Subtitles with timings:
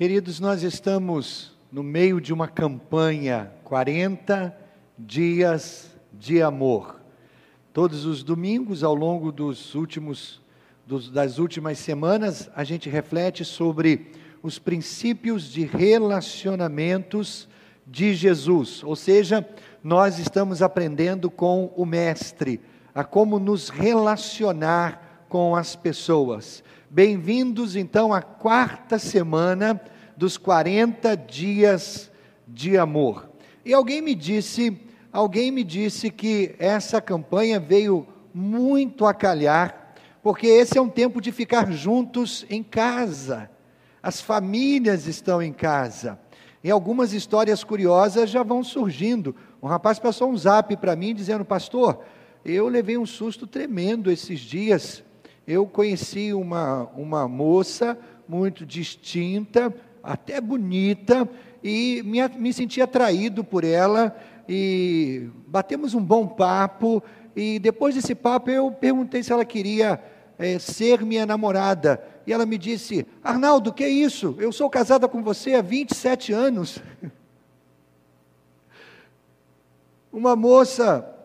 [0.00, 4.56] Queridos, nós estamos no meio de uma campanha 40
[4.98, 6.98] dias de amor.
[7.70, 10.40] Todos os domingos, ao longo dos últimos,
[10.86, 14.10] dos, das últimas semanas, a gente reflete sobre
[14.42, 17.46] os princípios de relacionamentos
[17.86, 19.46] de Jesus, ou seja,
[19.84, 22.58] nós estamos aprendendo com o Mestre
[22.94, 26.62] a como nos relacionar com as pessoas.
[26.90, 29.80] Bem-vindos então à quarta semana
[30.16, 32.10] dos 40 dias
[32.48, 33.30] de amor.
[33.64, 34.76] E alguém me disse,
[35.12, 41.20] alguém me disse que essa campanha veio muito a calhar, porque esse é um tempo
[41.20, 43.48] de ficar juntos em casa.
[44.02, 46.18] As famílias estão em casa.
[46.62, 49.36] E algumas histórias curiosas já vão surgindo.
[49.62, 52.00] Um rapaz passou um zap para mim dizendo: Pastor,
[52.44, 55.04] eu levei um susto tremendo esses dias.
[55.50, 61.28] Eu conheci uma, uma moça muito distinta, até bonita,
[61.60, 64.16] e me, me senti atraído por ela,
[64.48, 67.02] e batemos um bom papo,
[67.34, 70.00] e depois desse papo eu perguntei se ela queria
[70.38, 74.36] é, ser minha namorada, e ela me disse, Arnaldo, que é isso?
[74.38, 76.80] Eu sou casada com você há 27 anos.
[80.12, 81.19] Uma moça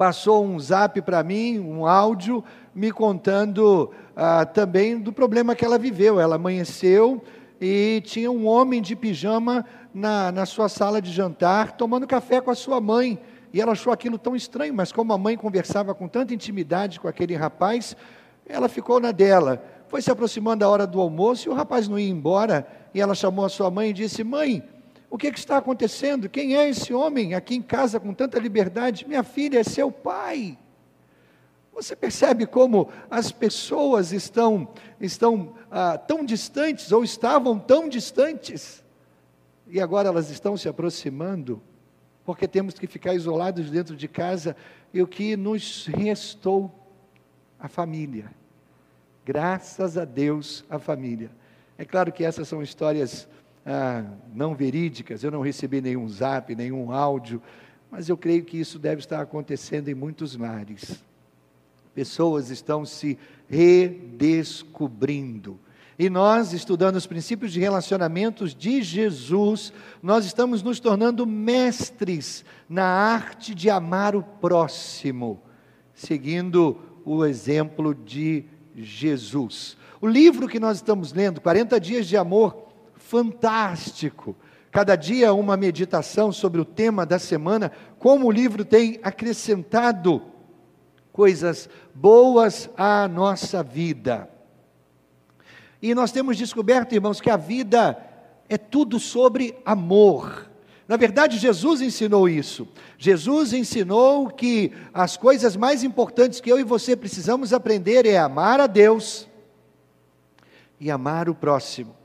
[0.00, 2.42] passou um zap para mim, um áudio,
[2.74, 6.18] me contando ah, também do problema que ela viveu.
[6.18, 7.22] Ela amanheceu
[7.60, 9.62] e tinha um homem de pijama
[9.92, 13.18] na, na sua sala de jantar, tomando café com a sua mãe.
[13.52, 17.06] E ela achou aquilo tão estranho, mas como a mãe conversava com tanta intimidade com
[17.06, 17.94] aquele rapaz,
[18.48, 19.62] ela ficou na dela.
[19.86, 22.66] Foi se aproximando da hora do almoço e o rapaz não ia embora.
[22.94, 24.62] E ela chamou a sua mãe e disse: Mãe,
[25.10, 26.28] o que, que, está acontecendo?
[26.28, 29.06] Quem é esse homem aqui em casa com tanta liberdade?
[29.08, 30.56] Minha filha é seu pai.
[31.72, 38.84] Você percebe como as pessoas estão, estão ah, tão distantes, ou estavam tão distantes,
[39.66, 41.60] e agora elas estão se aproximando,
[42.24, 44.54] porque temos que ficar isolados dentro de casa,
[44.92, 46.72] e o que nos restou?
[47.58, 48.30] A família.
[49.24, 51.30] Graças a Deus, a família.
[51.76, 53.28] É claro que essas são histórias
[53.64, 54.04] ah,
[54.34, 57.40] não verídicas, eu não recebi nenhum zap, nenhum áudio,
[57.90, 61.02] mas eu creio que isso deve estar acontecendo em muitos lares.
[61.94, 65.58] Pessoas estão se redescobrindo.
[65.98, 69.72] E nós, estudando os princípios de relacionamentos de Jesus,
[70.02, 75.42] nós estamos nos tornando mestres na arte de amar o próximo,
[75.92, 78.44] seguindo o exemplo de
[78.74, 79.76] Jesus.
[80.00, 82.69] O livro que nós estamos lendo, 40 Dias de Amor,
[83.10, 84.36] fantástico.
[84.70, 90.22] Cada dia uma meditação sobre o tema da semana, como o livro tem acrescentado
[91.12, 94.30] coisas boas à nossa vida.
[95.82, 97.98] E nós temos descoberto, irmãos, que a vida
[98.48, 100.48] é tudo sobre amor.
[100.86, 102.68] Na verdade, Jesus ensinou isso.
[102.96, 108.60] Jesus ensinou que as coisas mais importantes que eu e você precisamos aprender é amar
[108.60, 109.26] a Deus
[110.78, 111.99] e amar o próximo.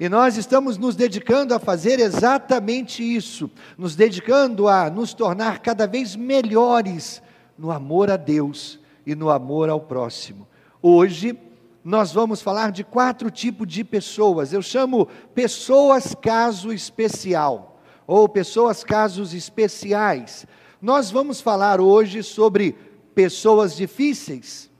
[0.00, 5.86] E nós estamos nos dedicando a fazer exatamente isso, nos dedicando a nos tornar cada
[5.86, 7.22] vez melhores
[7.58, 10.48] no amor a Deus e no amor ao próximo.
[10.80, 11.38] Hoje,
[11.84, 14.54] nós vamos falar de quatro tipos de pessoas.
[14.54, 20.46] Eu chamo pessoas caso especial, ou pessoas casos especiais.
[20.80, 22.74] Nós vamos falar hoje sobre
[23.14, 24.70] pessoas difíceis,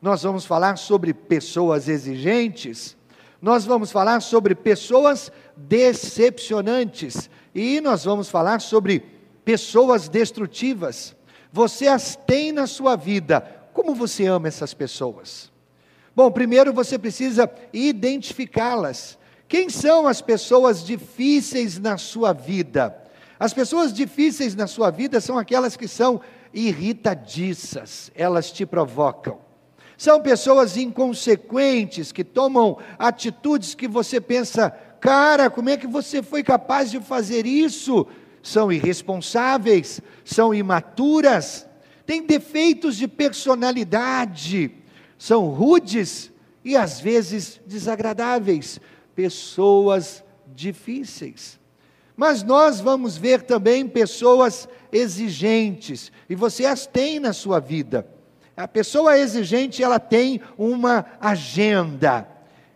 [0.00, 2.96] nós vamos falar sobre pessoas exigentes,
[3.40, 9.00] nós vamos falar sobre pessoas decepcionantes e nós vamos falar sobre
[9.44, 11.16] pessoas destrutivas.
[11.52, 13.40] Você as tem na sua vida.
[13.72, 15.52] Como você ama essas pessoas?
[16.14, 19.16] Bom, primeiro você precisa identificá-las.
[19.46, 23.02] Quem são as pessoas difíceis na sua vida?
[23.38, 26.20] As pessoas difíceis na sua vida são aquelas que são
[26.52, 29.47] irritadiças, elas te provocam.
[29.98, 34.70] São pessoas inconsequentes que tomam atitudes que você pensa,
[35.00, 38.06] cara, como é que você foi capaz de fazer isso?
[38.40, 41.66] São irresponsáveis, são imaturas,
[42.06, 44.70] têm defeitos de personalidade,
[45.18, 46.30] são rudes
[46.64, 48.80] e às vezes desagradáveis,
[49.16, 50.22] pessoas
[50.54, 51.58] difíceis.
[52.16, 58.06] Mas nós vamos ver também pessoas exigentes, e você as tem na sua vida
[58.58, 62.26] a pessoa exigente, ela tem uma agenda.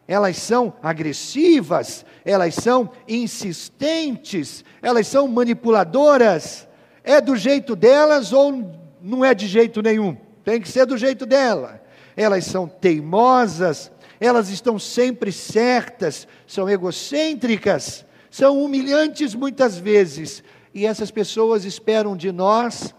[0.07, 6.69] Elas são agressivas, elas são insistentes, elas são manipuladoras.
[7.03, 8.71] É do jeito delas ou
[9.01, 10.17] não é de jeito nenhum?
[10.45, 11.83] Tem que ser do jeito dela.
[12.17, 13.91] elas são teimosas,
[14.21, 22.31] elas estão sempre certas, são egocêntricas, são humilhantes muitas vezes, e essas pessoas esperam de
[22.31, 22.95] nós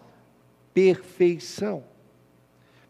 [0.73, 1.92] perfeição.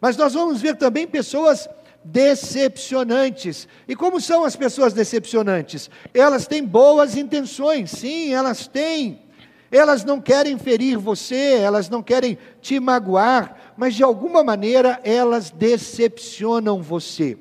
[0.04, 1.70] Mas nós vamos ver também pessoas
[2.04, 3.70] decepcionantes.
[3.88, 5.90] E como são as pessoas decepcionantes?
[6.14, 9.22] Elas têm boas intenções, sim, elas têm.
[9.72, 15.50] Elas não querem ferir você, elas não querem te magoar, mas de alguma maneira elas
[15.50, 17.38] decepcionam você.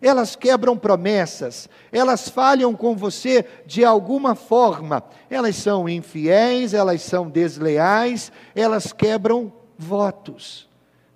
[0.00, 5.04] Elas quebram promessas, elas falham com você de alguma forma.
[5.28, 10.67] Elas são infiéis, elas são desleais, elas quebram votos.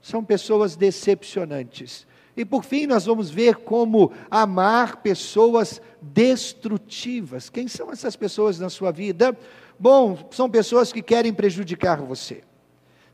[0.03, 2.07] São pessoas decepcionantes.
[2.37, 7.49] E por fim, nós vamos ver como amar pessoas destrutivas.
[7.49, 9.37] Quem são essas pessoas na sua vida?
[9.79, 12.43] Bom, são pessoas que querem prejudicar você,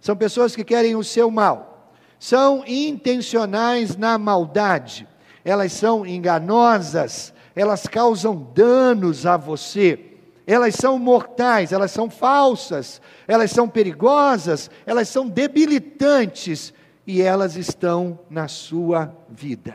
[0.01, 5.09] são pessoas que querem o seu mal, são intencionais na maldade,
[5.45, 10.05] elas são enganosas, elas causam danos a você.
[10.47, 16.73] Elas são mortais, elas são falsas, elas são perigosas, elas são debilitantes
[17.09, 19.75] e elas estão na sua vida.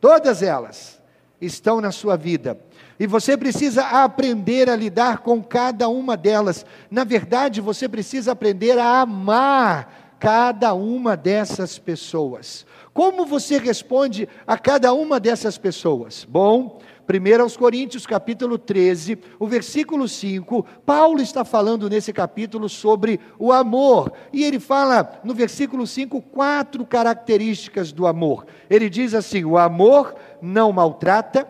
[0.00, 1.02] Todas elas
[1.40, 2.56] estão na sua vida.
[2.96, 6.64] E você precisa aprender a lidar com cada uma delas.
[6.88, 12.64] Na verdade, você precisa aprender a amar cada uma dessas pessoas.
[12.94, 16.24] Como você responde a cada uma dessas pessoas?
[16.24, 23.18] Bom, 1 aos Coríntios, capítulo 13, o versículo 5, Paulo está falando nesse capítulo sobre
[23.38, 24.12] o amor.
[24.30, 28.46] E ele fala no versículo 5 quatro características do amor.
[28.68, 31.48] Ele diz assim: o amor não maltrata,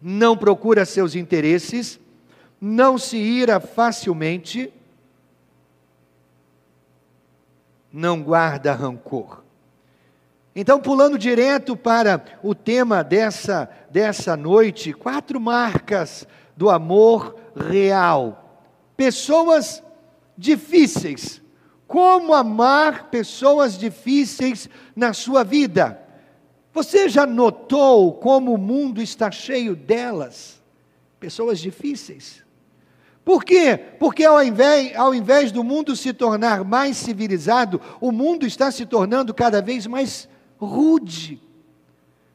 [0.00, 2.00] não procura seus interesses,
[2.58, 4.72] não se ira facilmente,
[7.92, 9.43] não guarda rancor.
[10.56, 18.62] Então, pulando direto para o tema dessa, dessa noite, quatro marcas do amor real.
[18.96, 19.82] Pessoas
[20.38, 21.42] difíceis.
[21.88, 26.00] Como amar pessoas difíceis na sua vida?
[26.72, 30.62] Você já notou como o mundo está cheio delas?
[31.18, 32.44] Pessoas difíceis.
[33.24, 33.76] Por quê?
[33.98, 38.84] Porque ao invés, ao invés do mundo se tornar mais civilizado, o mundo está se
[38.86, 40.28] tornando cada vez mais
[40.64, 41.40] rude,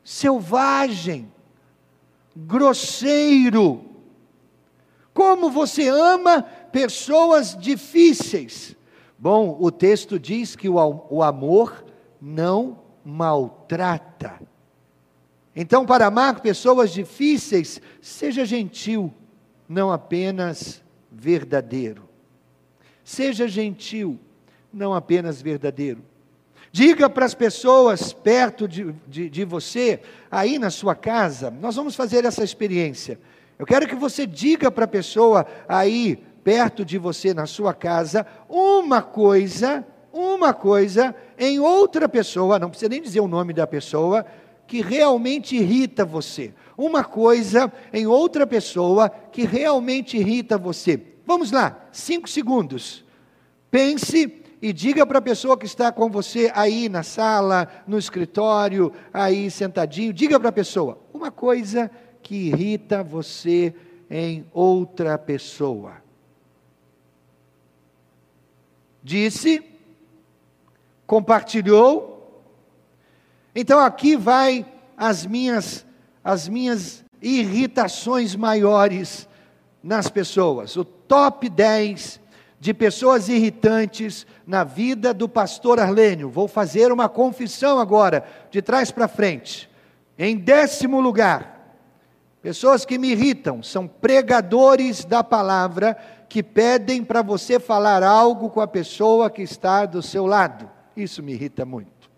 [0.03, 1.31] selvagem,
[2.35, 3.85] grosseiro.
[5.13, 8.75] Como você ama pessoas difíceis.
[9.17, 11.83] Bom, o texto diz que o, amor
[12.21, 14.39] não maltrata.
[15.53, 19.13] Então, para amar pessoas difíceis, seja gentil,
[19.67, 22.07] não apenas verdadeiro.
[23.03, 24.17] Seja gentil,
[24.71, 26.01] não apenas verdadeiro.
[26.71, 31.95] Diga para as pessoas perto de, de, de, você, aí na sua casa, nós vamos
[31.95, 33.19] fazer essa experiência.
[33.57, 38.25] Eu quero que você diga para a pessoa aí perto de você na sua casa
[38.47, 44.25] uma coisa, uma coisa em outra pessoa, não precisa nem dizer o nome da pessoa,
[44.67, 46.53] que realmente irrita você.
[46.77, 51.01] Uma coisa em outra pessoa que realmente irrita você.
[51.25, 53.03] Vamos lá, cinco segundos.
[53.71, 54.27] Pense
[54.61, 59.49] e diga para a pessoa que está com você aí na sala, no escritório, aí
[59.49, 61.89] sentadinho, diga para a pessoa uma coisa
[62.21, 63.73] que irrita você
[64.09, 65.93] em outra pessoa.
[69.01, 69.63] Disse,
[71.07, 72.43] compartilhou.
[73.55, 74.65] Então aqui vai
[74.97, 75.85] as minhas
[76.21, 79.27] as minhas irritações maiores
[79.81, 80.75] nas pessoas.
[80.75, 82.19] O top 10
[82.59, 86.29] de pessoas irritantes na vida do pastor Arlênio.
[86.29, 89.69] Vou fazer uma confissão agora, de trás para frente.
[90.17, 91.77] Em décimo lugar,
[92.41, 95.97] pessoas que me irritam são pregadores da palavra
[96.27, 100.69] que pedem para você falar algo com a pessoa que está do seu lado.
[100.95, 102.09] Isso me irrita muito.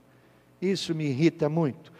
[0.60, 1.92] Isso me irrita muito.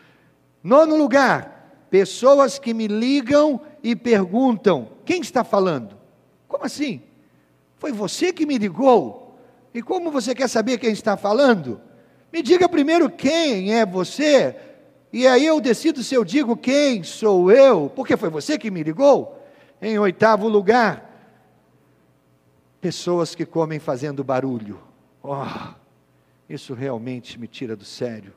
[0.64, 5.96] Nono lugar, pessoas que me ligam e perguntam: quem está falando?
[6.48, 7.02] Como assim?
[7.82, 9.36] Foi você que me ligou?
[9.74, 11.82] E como você quer saber quem está falando?
[12.32, 14.56] Me diga primeiro quem é você,
[15.12, 18.84] e aí eu decido se eu digo quem sou eu, porque foi você que me
[18.84, 19.44] ligou.
[19.82, 21.10] Em oitavo lugar,
[22.80, 24.80] pessoas que comem fazendo barulho.
[25.24, 25.74] Oh,
[26.48, 28.32] isso realmente me tira do sério.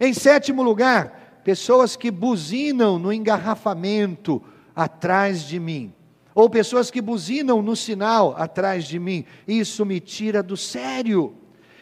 [0.00, 4.42] Em sétimo lugar, pessoas que buzinam no engarrafamento
[4.74, 5.94] atrás de mim
[6.36, 9.24] ou pessoas que buzinam no sinal atrás de mim.
[9.48, 11.34] Isso me tira do sério.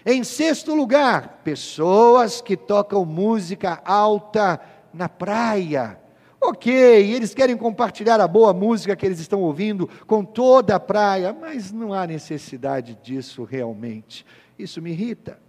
[0.06, 4.60] Em sexto lugar, pessoas que tocam música alta
[4.92, 5.98] na praia.
[6.40, 11.32] Ok, eles querem compartilhar a boa música que eles estão ouvindo com toda a praia,
[11.32, 14.24] mas não há necessidade disso realmente.
[14.56, 15.40] Isso me irrita.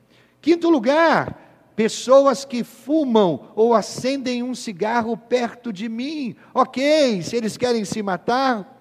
[0.42, 6.36] Quinto lugar, pessoas que fumam ou acendem um cigarro perto de mim.
[6.56, 8.75] Ok, se eles querem se matar,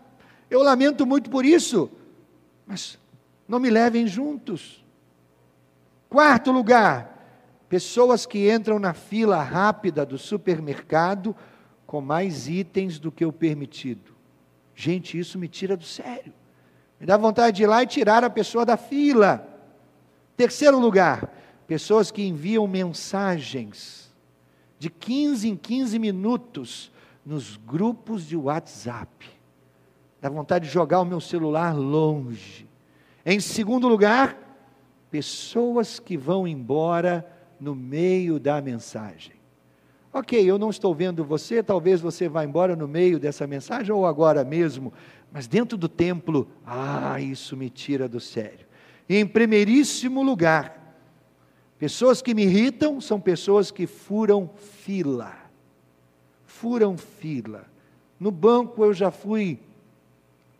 [0.55, 1.91] eu lamento muito por isso,
[2.67, 2.99] mas
[3.49, 4.85] não me levem juntos.
[6.09, 11.35] Quarto lugar, pessoas que entram na fila rápida do supermercado
[11.87, 14.15] com mais itens do que o permitido.
[14.75, 16.33] Gente, isso me tira do sério.
[17.01, 19.47] Me dá vontade de ir lá e tirar a pessoa da fila.
[20.37, 21.33] Terceiro lugar,
[21.67, 24.15] pessoas que enviam mensagens
[24.79, 26.93] de 15 em 15 minutos
[27.27, 29.34] nos grupos de WhatsApp.
[30.25, 32.67] Dá vontade de jogar o meu celular longe.
[33.27, 34.35] Em segundo lugar,
[35.11, 39.35] pessoas que vão embora no meio da mensagem.
[40.11, 44.07] Ok, eu não estou vendo você, talvez você vá embora no meio dessa mensagem ou
[44.07, 44.95] agora mesmo,
[45.31, 48.67] mas dentro do templo, ah, isso me tira do sério.
[49.07, 50.97] Em primeiríssimo lugar,
[51.79, 55.37] pessoas que me irritam são pessoas que furam fila.
[56.47, 57.67] Furam fila.
[58.19, 59.61] No banco eu já fui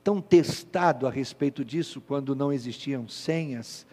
[0.05, 3.85] tão testado a respeito disso quando não existiam senhas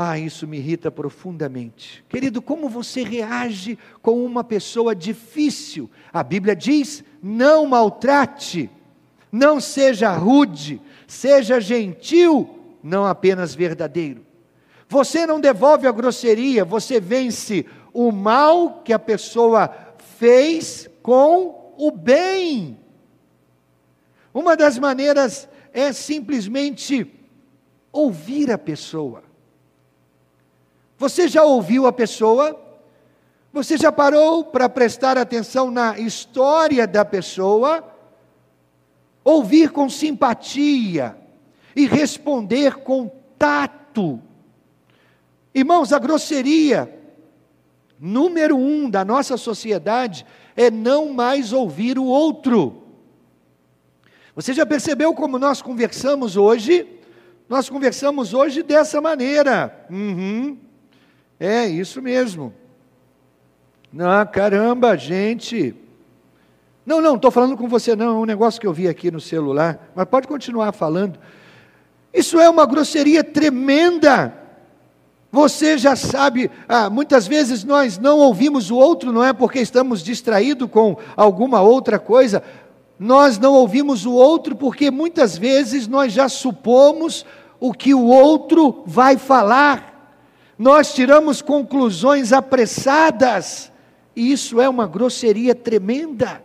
[0.00, 2.04] ah, isso me irrita profundamente.
[2.08, 5.90] Querido, como você reage com uma pessoa difícil?
[6.12, 8.70] A Bíblia diz: não maltrate,
[9.32, 14.24] não seja rude, seja gentil, não apenas verdadeiro.
[14.88, 19.68] Você não devolve a grosseria, você vence o mal que a pessoa
[20.16, 22.77] fez com o bem.
[24.38, 27.12] Uma das maneiras é simplesmente
[27.90, 29.24] ouvir a pessoa.
[30.96, 32.56] Você já ouviu a pessoa?
[33.52, 37.82] Você já parou para prestar atenção na história da pessoa?
[39.24, 41.18] Ouvir com simpatia
[41.74, 44.22] e responder com tato.
[45.52, 46.96] Irmãos, a grosseria,
[47.98, 52.84] número um da nossa sociedade, é não mais ouvir o outro.
[54.38, 56.86] Você já percebeu como nós conversamos hoje?
[57.48, 59.84] Nós conversamos hoje dessa maneira.
[59.90, 60.56] Uhum.
[61.40, 62.54] É, isso mesmo.
[63.98, 65.74] Ah, caramba, gente.
[66.86, 68.10] Não, não, estou falando com você, não.
[68.10, 69.90] É um negócio que eu vi aqui no celular.
[69.92, 71.18] Mas pode continuar falando.
[72.14, 74.32] Isso é uma grosseria tremenda.
[75.32, 80.00] Você já sabe, ah, muitas vezes nós não ouvimos o outro, não é porque estamos
[80.00, 82.40] distraídos com alguma outra coisa.
[82.98, 87.24] Nós não ouvimos o outro porque muitas vezes nós já supomos
[87.60, 89.88] o que o outro vai falar
[90.58, 93.70] nós tiramos conclusões apressadas,
[94.16, 96.42] e isso é uma grosseria tremenda.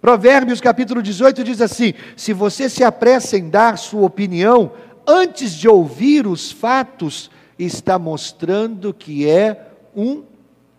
[0.00, 4.72] Provérbios capítulo 18 diz assim: Se você se apressa em dar sua opinião,
[5.06, 10.22] antes de ouvir os fatos, está mostrando que é um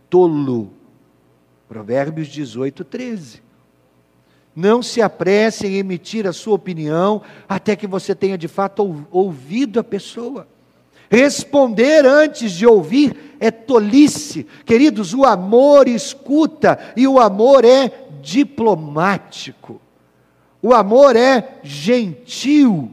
[0.10, 0.72] tolo.
[1.70, 3.47] Provérbios 18, 13.
[4.60, 9.80] Não se apresse em emitir a sua opinião até que você tenha de fato ouvido
[9.80, 10.48] a pessoa.
[11.12, 14.48] Responder antes de ouvir é tolice.
[14.66, 19.80] Queridos, o amor escuta e o amor é diplomático.
[20.60, 22.90] O amor é gentil.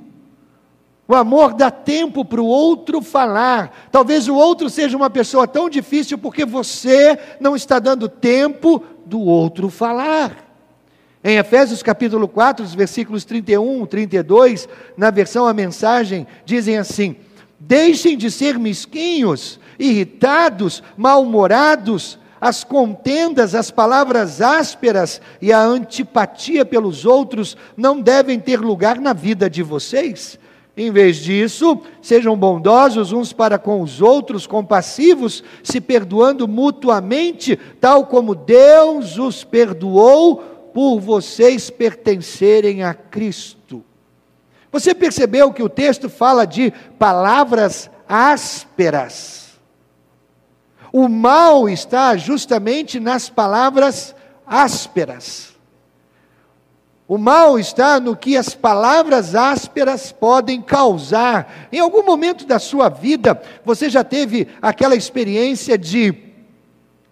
[1.09, 3.89] O amor dá tempo para o outro falar.
[3.91, 9.23] Talvez o outro seja uma pessoa tão difícil porque você não está dando tempo do
[9.23, 10.44] outro falar.
[11.27, 17.17] Em Efésios capítulo 4, versículos 31, 32, na versão a mensagem, dizem assim:
[17.59, 27.07] Deixem de ser mesquinhos, irritados, mal-humorados, as contendas, as palavras ásperas e a antipatia pelos
[27.07, 30.39] outros não devem ter lugar na vida de vocês.
[30.77, 38.07] Em vez disso, sejam bondosos uns para com os outros, compassivos, se perdoando mutuamente, tal
[38.07, 43.85] como Deus os perdoou por vocês pertencerem a Cristo.
[44.73, 49.53] Você percebeu que o texto fala de palavras ásperas.
[50.93, 55.55] O mal está justamente nas palavras ásperas.
[57.07, 61.69] O mal está no que as palavras ásperas podem causar.
[61.71, 66.15] Em algum momento da sua vida, você já teve aquela experiência de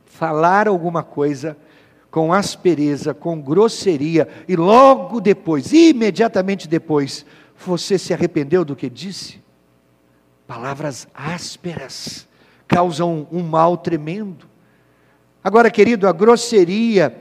[0.04, 1.56] falar alguma coisa
[2.12, 7.24] com aspereza, com grosseria, e logo depois, imediatamente depois,
[7.56, 9.42] você se arrependeu do que disse?
[10.46, 12.28] Palavras ásperas.
[12.68, 14.46] causam um mal tremendo.
[15.42, 17.16] Agora, querido, a grosseria,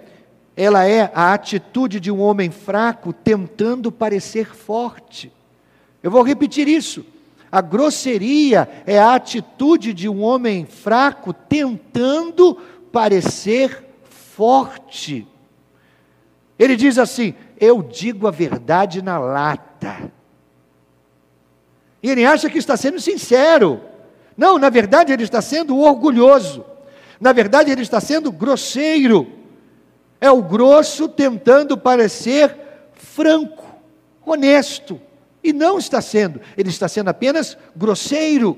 [0.58, 5.32] ela é a atitude de um homem fraco tentando parecer forte.
[6.04, 7.06] Eu vou repetir isso.
[7.50, 12.58] A grosseria é a atitude de um homem fraco tentando
[12.92, 13.91] parecer
[14.42, 15.28] forte.
[16.58, 20.12] Ele diz assim: Eu digo a verdade na lata.
[22.02, 23.80] E ele acha que está sendo sincero.
[24.36, 26.66] Não, na verdade ele está sendo orgulhoso.
[27.20, 29.32] Na verdade ele está sendo grosseiro.
[30.20, 32.58] É o grosso tentando parecer
[32.96, 33.64] franco,
[34.26, 35.00] honesto.
[35.44, 38.58] E não está sendo, ele está sendo apenas grosseiro.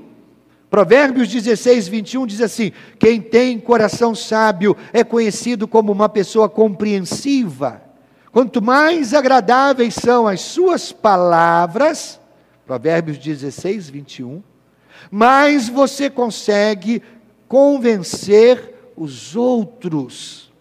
[0.74, 7.84] Provérbios 16, 21 diz assim: Quem tem coração sábio é conhecido como uma pessoa compreensiva.
[8.32, 12.20] Quanto mais agradáveis são as suas palavras,
[12.66, 14.42] Provérbios 16, 21,
[15.12, 17.04] mais você consegue
[17.48, 20.52] convencer os outros.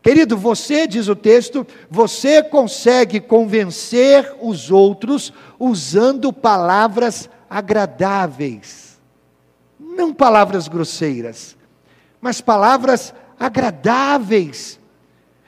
[0.00, 8.89] Querido, você, diz o texto, você consegue convencer os outros usando palavras agradáveis.
[9.80, 11.56] Não palavras grosseiras,
[12.20, 14.78] mas palavras agradáveis.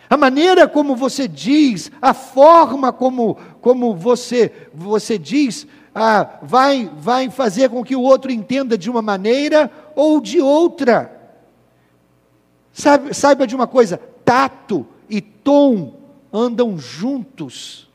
[0.08, 7.30] A maneira como você diz, a forma como, como você, você diz, ah, vai, vai
[7.30, 11.20] fazer com que o outro entenda de uma maneira ou de outra.
[12.72, 15.94] Saiba, saiba de uma coisa: tato e tom
[16.32, 17.90] andam juntos.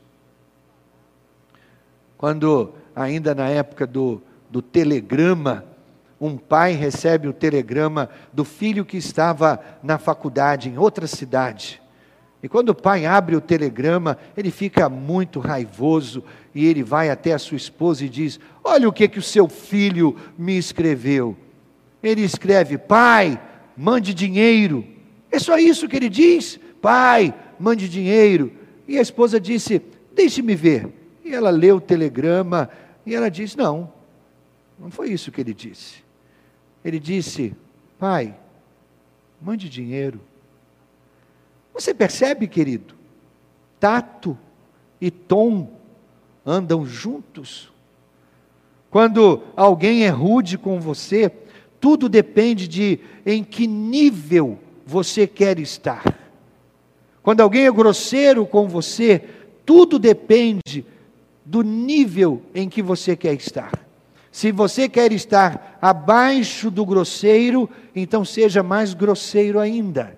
[2.16, 5.64] Quando, ainda na época do, do telegrama,
[6.20, 11.80] um pai recebe o telegrama do filho que estava na faculdade em outra cidade.
[12.42, 16.22] E quando o pai abre o telegrama, ele fica muito raivoso
[16.54, 19.48] e ele vai até a sua esposa e diz: Olha o que, que o seu
[19.48, 21.36] filho me escreveu.
[22.02, 23.40] Ele escreve: Pai,
[23.76, 24.84] mande dinheiro.
[25.30, 28.52] É só isso que ele diz: Pai, mande dinheiro.
[28.86, 29.82] E a esposa disse:
[30.14, 30.88] Deixe-me ver.
[31.24, 32.70] E ela leu o telegrama
[33.04, 33.92] e ela disse: Não,
[34.78, 36.07] não foi isso que ele disse.
[36.84, 37.54] Ele disse:
[37.98, 38.36] Pai,
[39.40, 40.20] mande dinheiro.
[41.72, 42.94] Você percebe, querido?
[43.78, 44.36] Tato
[45.00, 45.70] e tom
[46.44, 47.70] andam juntos.
[48.90, 51.30] Quando alguém é rude com você,
[51.80, 56.18] tudo depende de em que nível você quer estar.
[57.22, 59.22] Quando alguém é grosseiro com você,
[59.66, 60.84] tudo depende
[61.44, 63.87] do nível em que você quer estar.
[64.38, 70.16] Se você quer estar abaixo do grosseiro, então seja mais grosseiro ainda.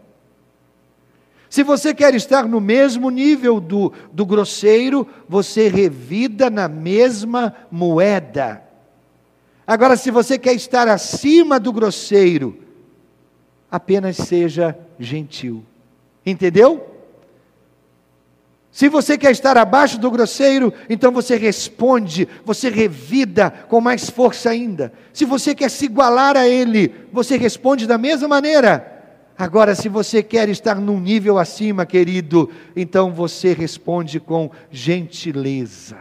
[1.49, 8.63] Se você quer estar no mesmo nível do, do grosseiro, você revida na mesma moeda.
[9.67, 12.59] Agora, se você quer estar acima do grosseiro,
[13.71, 15.65] apenas seja gentil.
[16.27, 16.89] Entendeu?
[18.73, 24.51] Se você quer estar abaixo do grosseiro, então você responde, você revida com mais força
[24.51, 24.93] ainda.
[25.13, 28.99] Se você quer se igualar a ele, você responde da mesma maneira.
[29.37, 35.99] Agora, se você quer estar num nível acima, querido, então você responde com gentileza.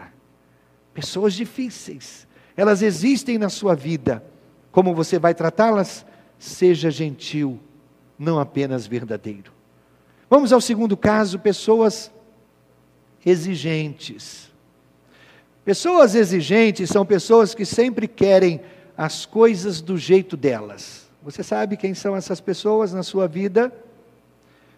[0.94, 4.24] Pessoas difíceis, elas existem na sua vida.
[4.72, 6.06] Como você vai tratá-las?
[6.38, 7.60] Seja gentil,
[8.18, 9.52] não apenas verdadeiro.
[10.30, 12.12] Vamos ao segundo caso: pessoas
[13.26, 14.50] exigentes.
[15.66, 18.62] Pessoas exigentes são pessoas que sempre querem
[18.98, 21.08] as coisas do jeito delas.
[21.22, 23.72] Você sabe quem são essas pessoas na sua vida?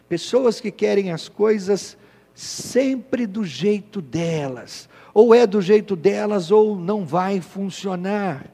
[0.10, 1.98] Pessoas que querem as coisas
[2.34, 4.90] sempre do jeito delas.
[5.14, 8.46] Ou é do jeito delas ou não vai funcionar.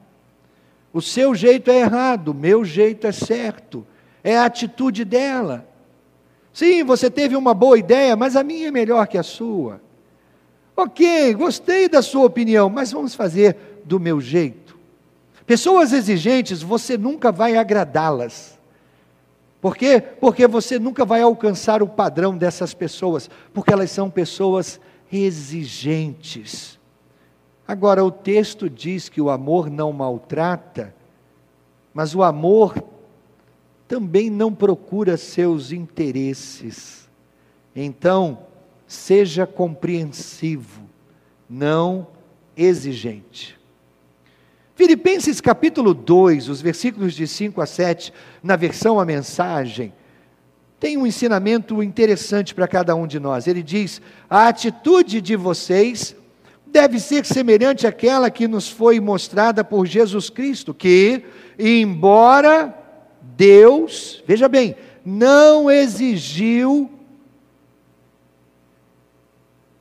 [0.94, 3.86] O seu jeito é errado, o meu jeito é certo.
[4.24, 5.68] É a atitude dela.
[6.58, 9.80] Sim, você teve uma boa ideia, mas a minha é melhor que a sua.
[10.76, 14.76] Ok, gostei da sua opinião, mas vamos fazer do meu jeito.
[15.46, 18.58] Pessoas exigentes, você nunca vai agradá-las.
[19.62, 20.02] Por quê?
[20.02, 24.80] Porque você nunca vai alcançar o padrão dessas pessoas, porque elas são pessoas
[25.14, 26.80] exigentes.
[27.68, 30.92] Agora, o texto diz que o amor não maltrata,
[31.94, 32.74] mas o amor
[33.88, 37.08] também não procura seus interesses.
[37.76, 38.40] Então,
[38.86, 40.82] seja compreensivo,
[41.50, 42.08] não
[42.56, 43.58] exigente.
[44.76, 49.94] Filipenses capítulo 2, os versículos de 5 a 7, na versão a mensagem,
[50.80, 53.48] tem um ensinamento interessante para cada um de nós.
[53.48, 56.16] Ele diz: a atitude de vocês
[56.68, 61.24] deve ser semelhante àquela que nos foi mostrada por Jesus Cristo, que,
[61.58, 62.87] embora
[63.36, 66.90] Deus, veja bem, não exigiu,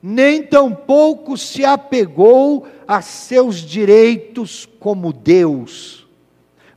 [0.01, 6.07] nem tampouco se apegou a seus direitos como Deus,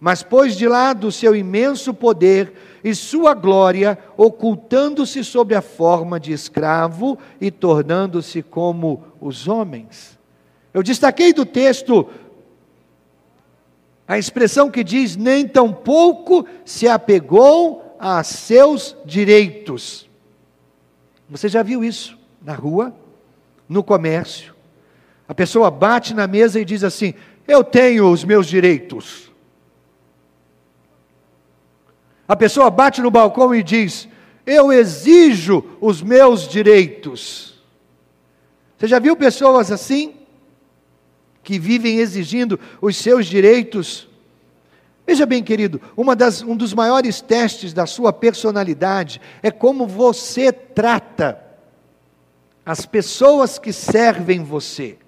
[0.00, 2.52] mas pôs de lado seu imenso poder
[2.82, 10.18] e sua glória, ocultando-se sob a forma de escravo e tornando-se como os homens.
[10.72, 12.08] Eu destaquei do texto
[14.10, 20.10] a expressão que diz: nem tampouco se apegou a seus direitos.
[21.28, 22.92] Você já viu isso na rua,
[23.68, 24.52] no comércio?
[25.28, 27.14] A pessoa bate na mesa e diz assim:
[27.46, 29.30] Eu tenho os meus direitos.
[32.26, 34.08] A pessoa bate no balcão e diz:
[34.44, 37.62] Eu exijo os meus direitos.
[38.76, 40.19] Você já viu pessoas assim?
[41.42, 44.08] Que vivem exigindo os seus direitos?
[45.06, 45.80] Veja bem, querido,
[46.16, 51.42] das, um dos maiores testes da sua personalidade é como você trata
[52.64, 54.98] as pessoas que servem você.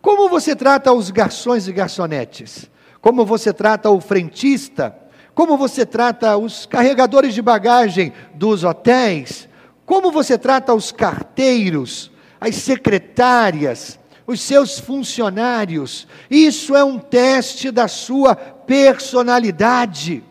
[0.00, 2.70] Como você trata os garçons e garçonetes?
[3.00, 5.06] Como você trata o frentista?
[5.36, 9.46] como você trata os carregadores de bagagem dos hotéis,
[9.84, 16.06] como você trata os carteiros, as secretárias, os seus funcionários.
[16.30, 20.24] Isso é um teste da sua personalidade.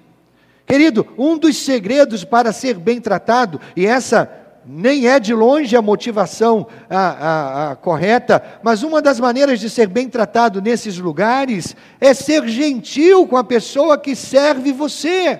[0.65, 4.29] Querido, um dos segredos para ser bem tratado, e essa
[4.65, 9.69] nem é de longe a motivação a, a, a, correta, mas uma das maneiras de
[9.69, 15.39] ser bem tratado nesses lugares é ser gentil com a pessoa que serve você.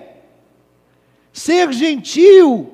[1.32, 2.72] Ser gentil.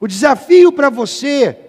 [0.00, 1.65] O desafio para você,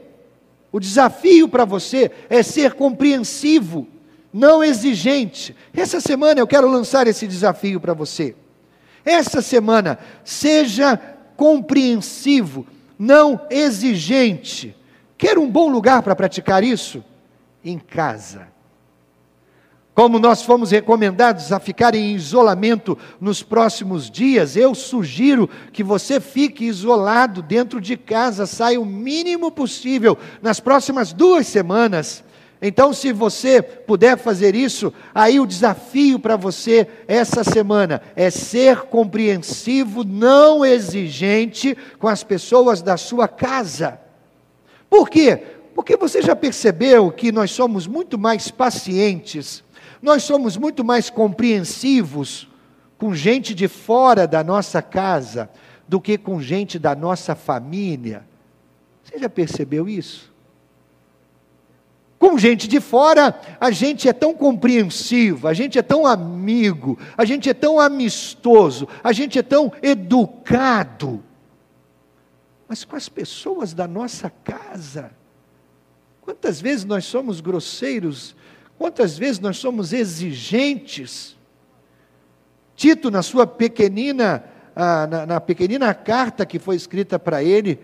[0.77, 3.87] o desafio para você é ser compreensivo,
[4.31, 5.55] não exigente.
[5.75, 8.35] Essa semana eu quero lançar esse desafio para você.
[9.03, 10.97] Essa semana, seja
[11.35, 12.65] compreensivo
[12.97, 14.75] não exigente.
[15.17, 17.03] Quer um bom lugar para praticar isso?
[17.63, 18.47] Em casa.
[19.97, 26.19] Como nós fomos recomendados a ficar em isolamento nos próximos dias, eu sugiro que você
[26.19, 32.23] fique isolado dentro de casa, saia o mínimo possível nas próximas duas semanas
[32.61, 38.81] então, se você puder fazer isso, aí o desafio para você essa semana é ser
[38.81, 43.99] compreensivo, não exigente com as pessoas da sua casa.
[44.89, 45.39] Por quê?
[45.75, 49.63] Porque você já percebeu que nós somos muito mais pacientes,
[50.01, 52.47] nós somos muito mais compreensivos
[52.97, 55.49] com gente de fora da nossa casa
[55.87, 58.27] do que com gente da nossa família.
[59.03, 60.33] Você já percebeu isso?
[62.19, 67.23] Com gente de fora, a gente é tão compreensivo, a gente é tão amigo, a
[67.23, 71.23] gente é tão amistoso, a gente é tão educado.
[72.67, 75.11] Mas com as pessoas da nossa casa,
[76.21, 78.35] quantas vezes nós somos grosseiros,
[78.77, 81.35] quantas vezes nós somos exigentes.
[82.75, 84.43] Tito, na sua pequenina,
[84.75, 87.79] ah, na, na pequenina carta que foi escrita para ele,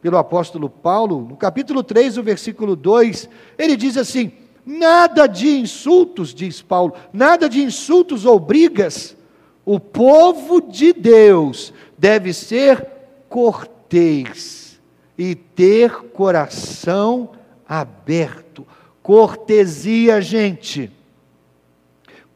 [0.00, 4.32] pelo apóstolo Paulo, no capítulo 3, o versículo 2, ele diz assim:
[4.64, 9.16] nada de insultos, diz Paulo, nada de insultos ou brigas.
[9.64, 12.86] O povo de Deus deve ser
[13.28, 14.80] cortês
[15.16, 17.32] e ter coração
[17.68, 18.66] aberto.
[19.08, 20.92] Cortesia, gente.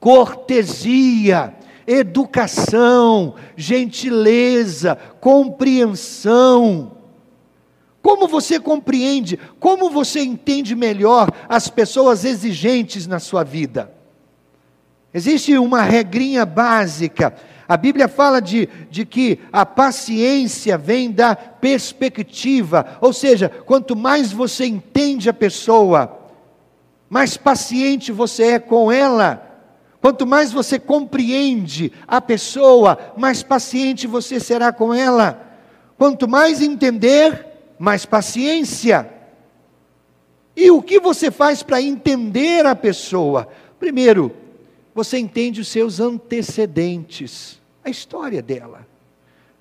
[0.00, 1.54] Cortesia,
[1.86, 6.92] educação, gentileza, compreensão
[8.00, 13.92] como você compreende, como você entende melhor as pessoas exigentes na sua vida?
[15.12, 17.36] Existe uma regrinha básica.
[17.68, 24.32] A Bíblia fala de, de que a paciência vem da perspectiva, ou seja, quanto mais
[24.32, 26.21] você entende a pessoa,
[27.12, 29.46] mais paciente você é com ela.
[30.00, 35.46] Quanto mais você compreende a pessoa, mais paciente você será com ela.
[35.98, 37.46] Quanto mais entender,
[37.78, 39.12] mais paciência.
[40.56, 43.46] E o que você faz para entender a pessoa?
[43.78, 44.34] Primeiro,
[44.94, 48.86] você entende os seus antecedentes, a história dela,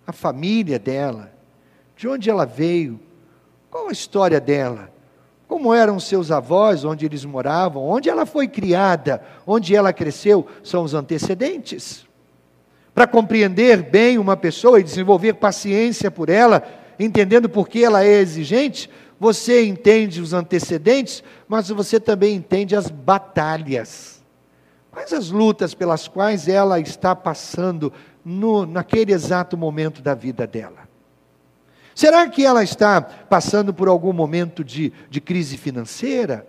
[0.07, 1.33] a família dela,
[1.97, 2.97] de onde ela veio,
[3.69, 4.89] qual a história dela,
[5.51, 10.81] como eram seus avós, onde eles moravam, onde ela foi criada, onde ela cresceu, são
[10.81, 12.05] os antecedentes.
[12.93, 16.63] Para compreender bem uma pessoa e desenvolver paciência por ela,
[16.97, 22.89] entendendo por que ela é exigente, você entende os antecedentes, mas você também entende as
[22.89, 24.23] batalhas.
[24.89, 27.91] Quais as lutas pelas quais ela está passando
[28.23, 30.90] no, naquele exato momento da vida dela?
[31.93, 36.47] Será que ela está passando por algum momento de, de crise financeira?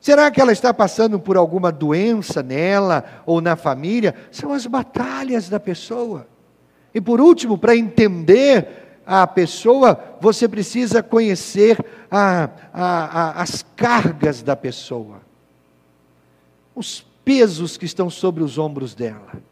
[0.00, 4.14] Será que ela está passando por alguma doença nela ou na família?
[4.30, 6.26] São as batalhas da pessoa.
[6.94, 14.42] E por último, para entender a pessoa, você precisa conhecer a, a, a, as cargas
[14.42, 15.20] da pessoa,
[16.74, 19.49] os pesos que estão sobre os ombros dela.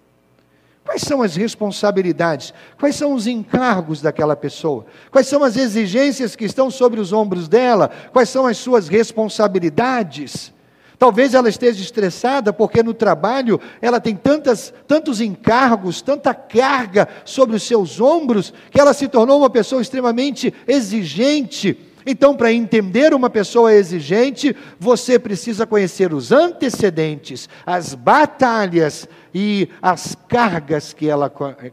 [0.88, 2.54] Quais são as responsabilidades?
[2.80, 4.86] Quais são os encargos daquela pessoa?
[5.10, 7.90] Quais são as exigências que estão sobre os ombros dela?
[8.10, 10.50] Quais são as suas responsabilidades?
[10.98, 17.54] Talvez ela esteja estressada porque no trabalho ela tem tantas, tantos encargos, tanta carga sobre
[17.54, 21.78] os seus ombros, que ela se tornou uma pessoa extremamente exigente.
[22.06, 30.14] Então, para entender uma pessoa exigente, você precisa conhecer os antecedentes, as batalhas e as
[30.28, 31.32] cargas que ela,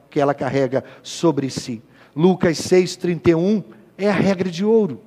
[0.10, 1.82] que ela carrega sobre si.
[2.15, 3.63] Lucas 6,31
[3.98, 5.02] é a regra de ouro.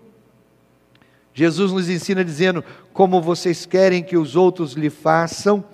[1.33, 5.65] Jesus nos ensina dizendo: como vocês querem que os outros lhe façam,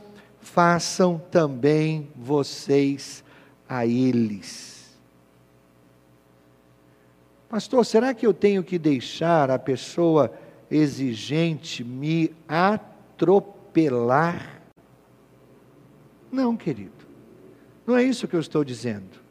[0.41, 3.25] façam também vocês
[3.69, 4.75] a eles.
[7.49, 10.33] Pastor, será que eu tenho que deixar a pessoa
[10.71, 13.45] exigente me atropelar?
[16.35, 16.91] Não, querido.
[17.87, 19.23] Não é isso que eu estou dizendo.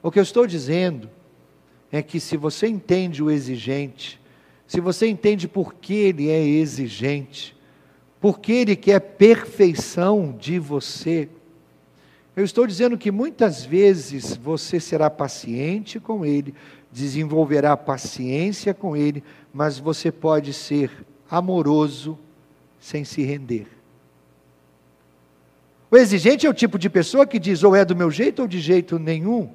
[0.00, 1.10] O que eu estou dizendo
[1.90, 4.20] é que se você entende o exigente,
[4.64, 7.56] se você entende por que ele é exigente,
[8.20, 11.28] por que ele quer perfeição de você,
[12.36, 16.54] eu estou dizendo que muitas vezes você será paciente com ele,
[16.92, 19.20] desenvolverá paciência com ele,
[19.52, 20.92] mas você pode ser
[21.28, 22.16] amoroso
[22.78, 23.66] sem se render.
[25.94, 28.48] O exigente é o tipo de pessoa que diz ou é do meu jeito ou
[28.48, 29.48] de jeito nenhum.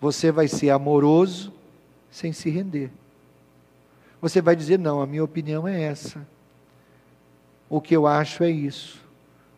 [0.00, 1.52] Você vai ser amoroso
[2.10, 2.90] sem se render.
[4.22, 6.26] Você vai dizer: não, a minha opinião é essa.
[7.68, 9.04] O que eu acho é isso.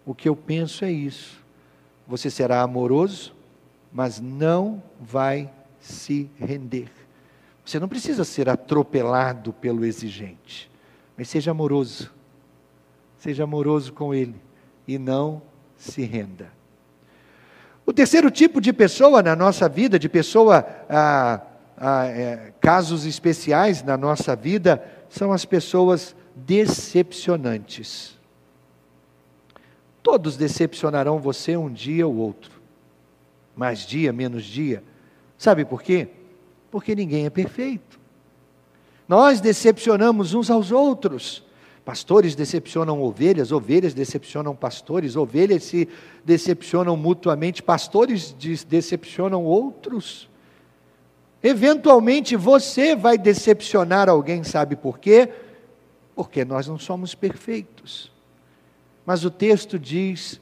[0.04, 1.40] O que eu penso é isso.
[2.04, 3.32] Você será amoroso,
[3.92, 6.90] mas não vai se render.
[7.64, 10.68] Você não precisa ser atropelado pelo exigente,
[11.16, 12.12] mas seja amoroso.
[13.18, 14.34] Seja amoroso com ele
[14.84, 15.48] e não
[15.80, 16.52] se renda.
[17.86, 21.40] O terceiro tipo de pessoa na nossa vida, de pessoa, ah,
[21.76, 28.18] ah, é, casos especiais na nossa vida, são as pessoas decepcionantes.
[30.02, 32.52] Todos decepcionarão você um dia ou outro,
[33.56, 34.84] mais dia, menos dia.
[35.38, 36.08] Sabe por quê?
[36.70, 37.98] Porque ninguém é perfeito.
[39.08, 41.42] Nós decepcionamos uns aos outros.
[41.84, 45.88] Pastores decepcionam ovelhas, ovelhas decepcionam pastores, ovelhas se
[46.24, 48.34] decepcionam mutuamente, pastores
[48.68, 50.28] decepcionam outros.
[51.42, 55.30] Eventualmente você vai decepcionar alguém, sabe por quê?
[56.14, 58.12] Porque nós não somos perfeitos.
[59.06, 60.40] Mas o texto diz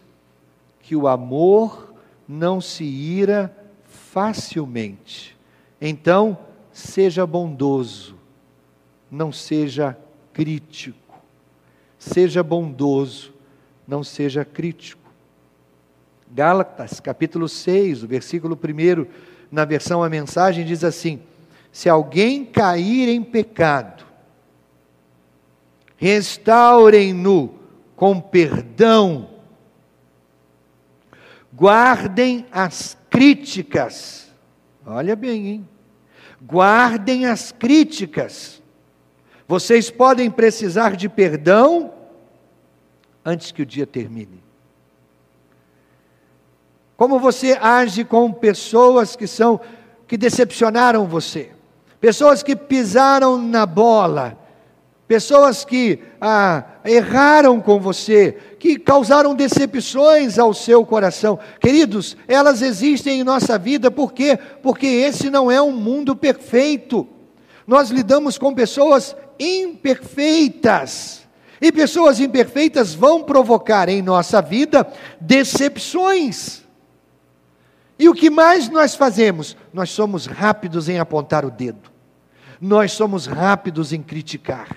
[0.83, 1.95] que o amor
[2.27, 5.37] não se ira facilmente.
[5.81, 6.37] Então,
[6.73, 8.17] seja bondoso,
[9.11, 9.97] não seja
[10.33, 11.08] crítico.
[12.09, 13.35] Seja bondoso,
[13.87, 15.13] não seja crítico.
[16.31, 19.07] Gálatas, capítulo 6, o versículo 1,
[19.53, 21.21] na versão a mensagem diz assim:
[21.71, 24.05] Se alguém cair em pecado,
[25.97, 27.55] restaurem-no
[27.95, 29.29] com perdão,
[31.55, 34.33] guardem as críticas,
[34.87, 35.69] olha bem, hein?
[36.41, 38.63] Guardem as críticas.
[39.47, 41.98] Vocês podem precisar de perdão
[43.29, 44.43] antes que o dia termine.
[46.97, 49.61] Como você age com pessoas que são
[50.07, 51.51] que decepcionaram você,
[52.01, 54.39] pessoas que pisaram na bola,
[55.07, 61.39] pessoas que ah, erraram com você, que causaram decepções ao seu coração.
[61.61, 64.39] Queridos, elas existem em nossa vida, por quê?
[64.63, 67.07] Porque esse não é um mundo perfeito.
[67.67, 71.28] Nós lidamos com pessoas imperfeitas.
[71.61, 74.87] E pessoas imperfeitas vão provocar em nossa vida
[75.21, 76.63] decepções.
[77.99, 79.57] E o que mais nós fazemos?
[79.73, 81.91] Nós somos rápidos em apontar o dedo,
[82.61, 84.69] nós somos rápidos em criticar,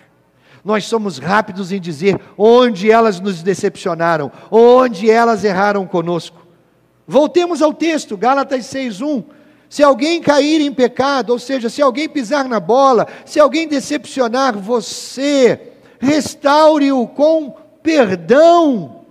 [0.65, 6.48] nós somos rápidos em dizer onde elas nos decepcionaram, onde elas erraram conosco.
[7.08, 9.24] Voltemos ao texto, Gálatas 6,1.
[9.70, 14.58] Se alguém cair em pecado, ou seja, se alguém pisar na bola, se alguém decepcionar
[14.58, 15.70] você,
[16.01, 19.05] restaure-o com perdão.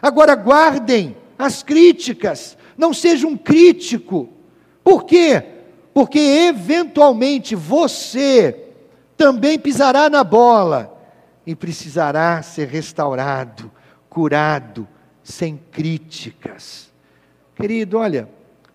[0.00, 4.28] Agora guardem as críticas, não seja um crítico.
[4.82, 5.44] Por quê?
[5.94, 8.58] Porque eventualmente você
[9.16, 10.98] também pisará na bola
[11.46, 13.70] e precisará ser restaurado,
[14.08, 14.88] curado,
[15.22, 16.90] sem críticas.
[17.54, 18.28] Querido, olha,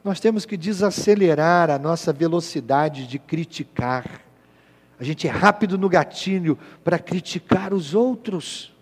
[0.03, 4.21] nós temos que desacelerar a nossa velocidade de criticar.
[5.00, 8.74] A gente é rápido no gatilho para criticar os outros.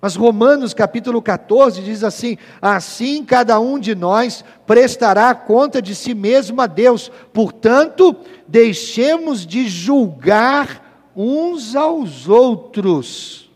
[0.00, 6.14] Mas Romanos capítulo 14 diz assim: Assim cada um de nós prestará conta de si
[6.14, 13.50] mesmo a Deus, portanto, deixemos de julgar uns aos outros.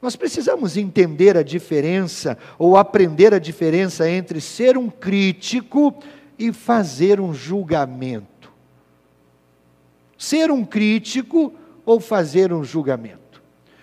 [0.00, 5.94] Nós precisamos entender a diferença, ou aprender a diferença entre ser um crítico
[6.36, 8.31] e fazer um julgamento.
[10.22, 11.52] Ser um crítico
[11.84, 13.42] ou fazer um julgamento.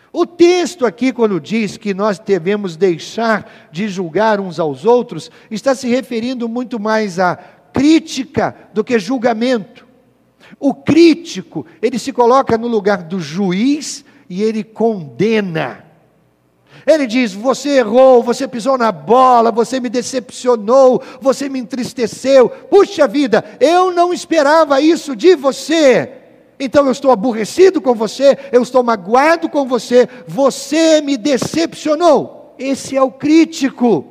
[0.10, 5.76] O texto aqui, quando diz que nós devemos deixar de julgar uns aos outros, está
[5.76, 9.86] se referindo muito mais à crítica do que julgamento.
[10.58, 15.84] O crítico, ele se coloca no lugar do juiz e ele condena.
[16.88, 22.48] Ele diz: Você errou, você pisou na bola, você me decepcionou, você me entristeceu.
[22.48, 26.19] Puxa vida, eu não esperava isso de você.
[26.60, 32.54] Então eu estou aborrecido com você, eu estou magoado com você, você me decepcionou.
[32.60, 34.06] Esse é o crítico.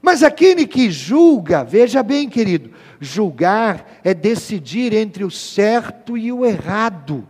[0.00, 6.46] Mas aquele que julga, veja bem, querido, julgar é decidir entre o certo e o
[6.46, 7.28] errado.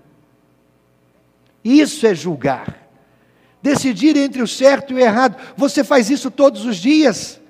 [1.64, 2.88] Isso é julgar.
[3.60, 5.36] Decidir entre o certo e o errado.
[5.56, 7.40] Você faz isso todos os dias,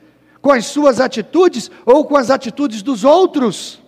[0.41, 3.83] com as suas atitudes ou com as atitudes dos outros.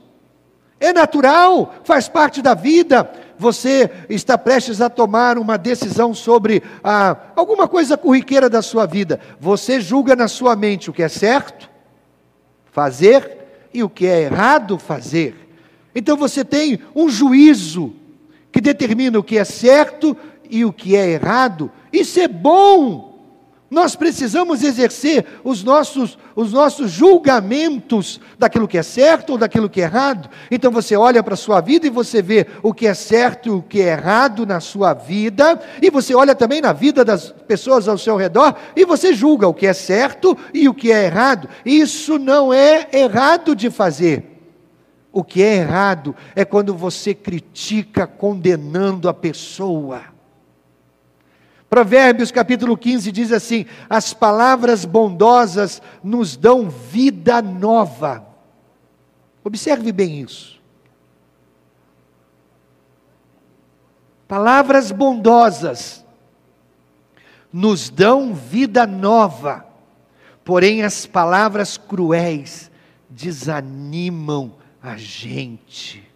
[0.80, 3.08] É natural, faz parte da vida.
[3.38, 9.20] Você está prestes a tomar uma decisão sobre ah, alguma coisa corriqueira da sua vida.
[9.38, 11.68] Você julga na sua mente o que é certo
[12.72, 15.36] fazer e o que é errado fazer.
[15.94, 17.92] Então você tem um juízo
[18.50, 20.16] que determina o que é certo
[20.48, 21.70] e o que é errado.
[21.92, 23.09] Isso é bom.
[23.70, 29.80] Nós precisamos exercer os nossos, os nossos julgamentos daquilo que é certo ou daquilo que
[29.80, 30.28] é errado.
[30.50, 33.50] Então você olha para a sua vida e você vê o que é certo e
[33.52, 37.86] o que é errado na sua vida, e você olha também na vida das pessoas
[37.86, 41.48] ao seu redor e você julga o que é certo e o que é errado.
[41.64, 44.24] Isso não é errado de fazer.
[45.12, 50.09] O que é errado é quando você critica condenando a pessoa.
[51.70, 58.26] Provérbios capítulo 15 diz assim: As palavras bondosas nos dão vida nova.
[59.44, 60.60] Observe bem isso.
[64.26, 66.04] Palavras bondosas
[67.52, 69.64] nos dão vida nova,
[70.44, 72.68] porém as palavras cruéis
[73.08, 76.08] desanimam a gente.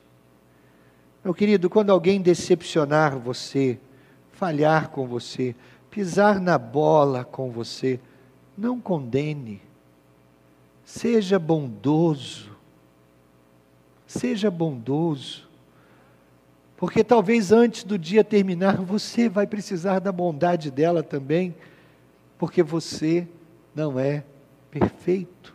[1.25, 3.79] Meu querido, quando alguém decepcionar você,
[4.45, 5.57] falhar com você,
[5.91, 7.99] pisar na bola com você,
[8.59, 9.63] não condene.
[10.85, 12.51] Seja bondoso.
[14.07, 15.49] Seja bondoso.
[16.77, 21.55] Porque talvez antes do dia terminar, você vai precisar da bondade dela também,
[22.37, 23.27] porque você
[23.75, 24.23] não é
[24.71, 25.55] perfeito.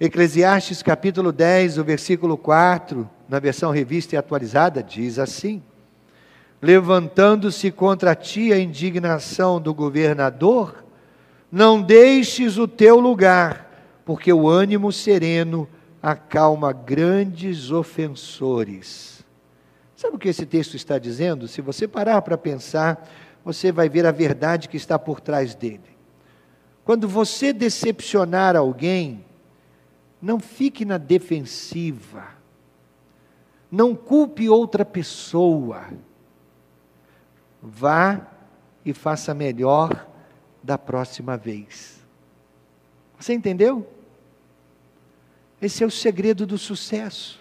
[0.00, 5.62] Eclesiastes capítulo 10, o versículo 4, na versão revista e atualizada, diz assim:
[6.62, 10.84] levantando-se contra ti a indignação do governador,
[11.50, 15.68] não deixes o teu lugar, porque o ânimo sereno
[16.00, 19.24] acalma grandes ofensores.
[19.96, 21.48] Sabe o que esse texto está dizendo?
[21.48, 23.08] Se você parar para pensar,
[23.44, 25.80] você vai ver a verdade que está por trás dele.
[26.84, 29.24] Quando você decepcionar alguém,
[30.20, 32.24] não fique na defensiva.
[33.70, 35.86] Não culpe outra pessoa
[37.62, 38.26] vá
[38.84, 40.08] e faça melhor
[40.62, 42.02] da próxima vez.
[43.18, 43.86] Você entendeu?
[45.60, 47.40] Esse é o segredo do sucesso.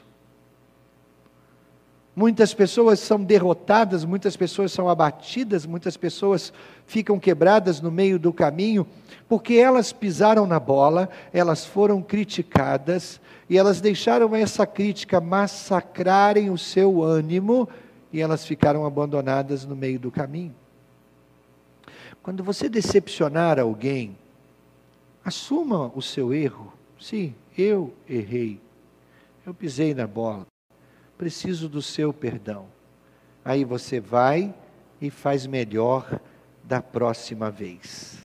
[2.15, 6.51] Muitas pessoas são derrotadas, muitas pessoas são abatidas, muitas pessoas
[6.85, 8.85] ficam quebradas no meio do caminho,
[9.29, 13.19] porque elas pisaram na bola, elas foram criticadas
[13.49, 17.67] e elas deixaram essa crítica massacrarem o seu ânimo
[18.11, 20.55] e elas ficaram abandonadas no meio do caminho.
[22.21, 24.17] Quando você decepcionar alguém,
[25.23, 28.61] assuma o seu erro, Sim, eu errei.
[29.43, 30.45] Eu pisei na bola.
[31.17, 32.67] Preciso do seu perdão.
[33.43, 34.53] Aí você vai
[35.01, 36.19] e faz melhor
[36.63, 38.19] da próxima vez.